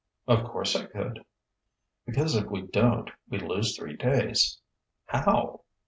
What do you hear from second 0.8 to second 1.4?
could."